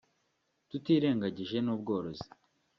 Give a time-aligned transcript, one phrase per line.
[0.69, 2.27] tutirengangije n’ubworozi